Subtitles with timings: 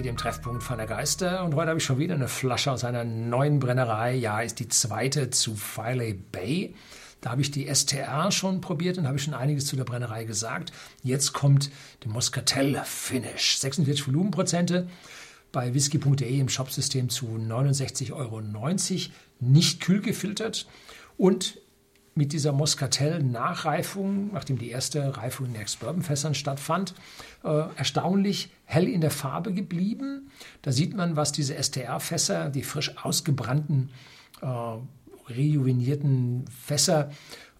[0.00, 1.44] dem Treffpunkt von der Geister.
[1.44, 4.14] Und heute habe ich schon wieder eine Flasche aus einer neuen Brennerei.
[4.14, 6.74] Ja, ist die zweite zu Filey Bay.
[7.20, 10.72] Da habe ich die STR schon probiert und habe schon einiges zu der Brennerei gesagt.
[11.02, 11.70] Jetzt kommt
[12.02, 13.58] der Moscatel Finish.
[13.58, 14.88] 46 Volumenprozente
[15.52, 18.40] bei whisky.de im Shopsystem zu 69,90 Euro.
[19.40, 20.66] Nicht kühl gefiltert
[21.18, 21.58] und
[22.14, 26.94] mit dieser Moscatel-Nachreifung, nachdem die erste Reifung in Ex-Bourbon-Fässern stattfand,
[27.42, 30.30] äh, erstaunlich hell in der Farbe geblieben.
[30.60, 33.90] Da sieht man, was diese STR-Fässer, die frisch ausgebrannten,
[34.42, 34.46] äh,
[35.28, 37.10] rejuvenierten Fässer,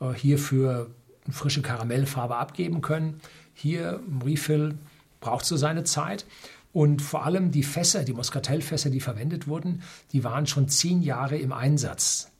[0.00, 0.90] äh, hier für
[1.30, 3.20] frische Karamellfarbe abgeben können.
[3.54, 4.76] Hier im Refill
[5.20, 6.26] braucht so seine Zeit.
[6.72, 9.82] Und vor allem die Fässer, die Moscatel-Fässer, die verwendet wurden,
[10.12, 12.31] die waren schon zehn Jahre im Einsatz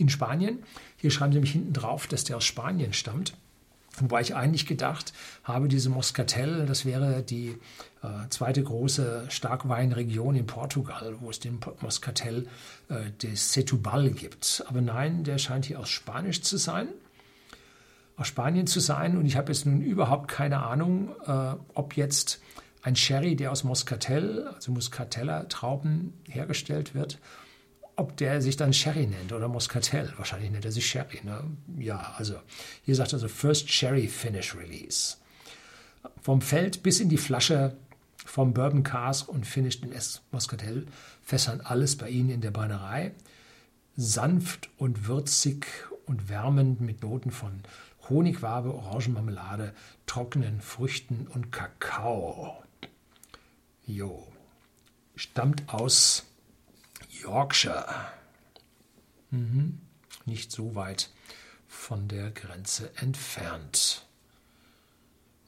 [0.00, 0.58] in Spanien.
[0.96, 3.34] Hier schreiben sie nämlich hinten drauf, dass der aus Spanien stammt.
[3.98, 7.58] Wobei ich eigentlich gedacht habe, diese Moscatel, das wäre die
[8.02, 12.46] äh, zweite große Starkweinregion in Portugal, wo es den Moscatel
[12.88, 14.64] äh, de Setúbal gibt.
[14.68, 16.88] Aber nein, der scheint hier aus Spanisch zu sein,
[18.16, 19.16] aus Spanien zu sein.
[19.16, 22.40] Und ich habe jetzt nun überhaupt keine Ahnung, äh, ob jetzt
[22.82, 27.18] ein Sherry, der aus Moscatel, also Muscatella Trauben hergestellt wird,
[28.00, 30.12] ob der sich dann Sherry nennt oder Moscatel.
[30.16, 31.20] Wahrscheinlich nennt er sich Sherry.
[31.22, 31.44] Ne?
[31.78, 32.36] Ja, also
[32.84, 35.16] hier sagt er so First Sherry Finish Release.
[36.22, 37.76] Vom Feld bis in die Flasche,
[38.24, 39.94] vom Bourbon Cask und Finished in
[40.32, 40.86] Moscatel
[41.22, 43.12] Fässern alles bei Ihnen in der Brennerei.
[43.96, 45.66] Sanft und würzig
[46.06, 47.60] und wärmend mit Noten von
[48.08, 49.74] Honigwabe, Orangenmarmelade,
[50.06, 52.62] trockenen Früchten und Kakao.
[53.86, 54.26] Jo.
[55.16, 56.29] Stammt aus
[57.22, 57.86] Yorkshire.
[59.30, 59.80] Mhm.
[60.24, 61.10] Nicht so weit
[61.68, 64.06] von der Grenze entfernt.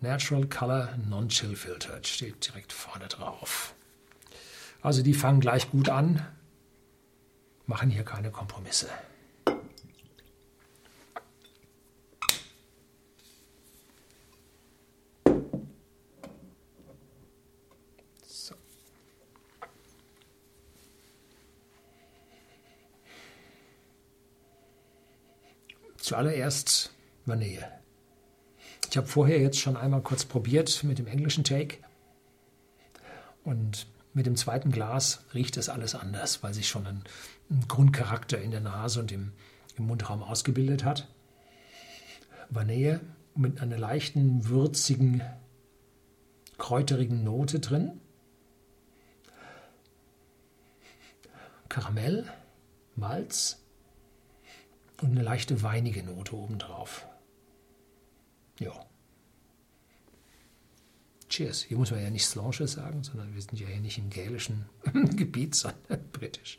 [0.00, 3.74] Natural Color Non-Chill Filtered steht direkt vorne drauf.
[4.80, 6.26] Also die fangen gleich gut an,
[7.66, 8.88] machen hier keine Kompromisse.
[26.12, 26.92] Zuallererst
[27.24, 27.66] Vanille.
[28.90, 31.78] Ich habe vorher jetzt schon einmal kurz probiert mit dem englischen Take.
[33.44, 37.02] Und mit dem zweiten Glas riecht es alles anders, weil sich schon ein,
[37.48, 39.32] ein Grundcharakter in der Nase und im,
[39.78, 41.08] im Mundraum ausgebildet hat.
[42.50, 43.00] Vanille
[43.34, 45.22] mit einer leichten, würzigen,
[46.58, 48.02] kräuterigen Note drin.
[51.70, 52.26] Karamell,
[52.96, 53.61] Malz,
[55.02, 57.06] und eine leichte weinige Note obendrauf.
[58.58, 58.72] Ja.
[61.28, 61.62] Cheers.
[61.62, 64.66] Hier muss man ja nicht Slange sagen, sondern wir sind ja hier nicht im gälischen
[65.16, 66.58] Gebiet, sondern britisch.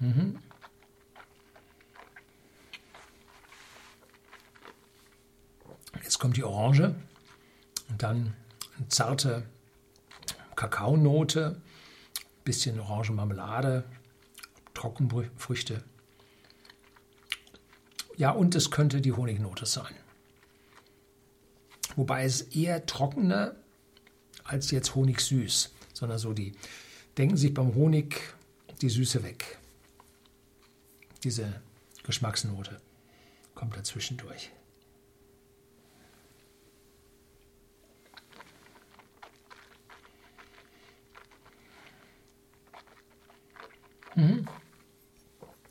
[0.00, 0.08] Ja.
[0.08, 0.38] Mhm.
[6.02, 6.94] Jetzt kommt die Orange
[7.88, 8.34] und dann
[8.76, 9.44] eine zarte
[10.56, 11.60] Kakaonote,
[12.44, 13.84] bisschen Orangenmarmelade,
[14.74, 15.82] Trockenfrüchte.
[18.16, 19.94] Ja, und es könnte die Honignote sein.
[21.96, 23.54] Wobei es eher trockener
[24.44, 26.52] als jetzt Honigsüß, sondern so die,
[27.16, 28.34] denken sich beim Honig
[28.82, 29.58] die Süße weg.
[31.22, 31.60] Diese
[32.02, 32.80] Geschmacksnote
[33.54, 34.50] kommt dazwischen durch.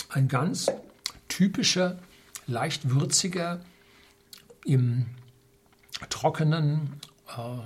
[0.09, 0.71] Ein ganz
[1.27, 1.99] typischer,
[2.47, 3.63] leicht würziger,
[4.65, 5.05] im
[6.09, 7.59] trockenen äh,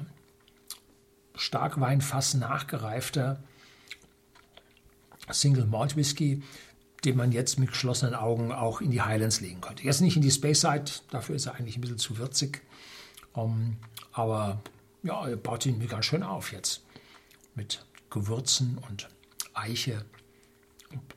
[1.36, 3.44] Starkweinfass nachgereifter
[5.30, 6.42] Single Malt Whisky,
[7.06, 9.84] den man jetzt mit geschlossenen Augen auch in die Highlands legen könnte.
[9.84, 12.62] Jetzt nicht in die Space Side, dafür ist er eigentlich ein bisschen zu würzig.
[13.34, 13.78] Um, ähm,
[14.14, 14.62] aber
[15.04, 16.84] ja, er baut ihn mir ganz schön auf jetzt.
[17.54, 19.10] Mit Gewürzen und
[19.54, 20.06] Eiche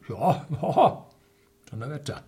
[0.08, 1.06] ja, ja,
[1.70, 2.24] Donnerwetter.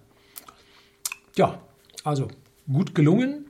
[1.37, 1.61] Ja,
[2.05, 2.29] also
[2.71, 3.47] gut gelungen.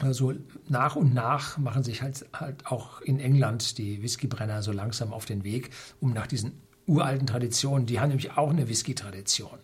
[0.00, 0.34] Also
[0.68, 5.24] nach und nach machen sich halt, halt auch in England die Whiskybrenner so langsam auf
[5.24, 9.58] den Weg, um nach diesen uralten Traditionen, die haben nämlich auch eine Whisky-Tradition,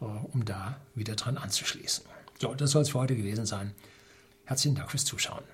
[0.00, 2.04] äh, um da wieder dran anzuschließen.
[2.40, 3.74] So, das soll es für heute gewesen sein.
[4.44, 5.44] Herzlichen Dank fürs Zuschauen.